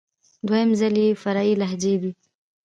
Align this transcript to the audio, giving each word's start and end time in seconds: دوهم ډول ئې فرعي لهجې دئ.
دوهم 0.47 0.69
ډول 0.79 0.95
ئې 1.03 1.19
فرعي 1.21 1.53
لهجې 1.61 1.93
دئ. 2.01 2.11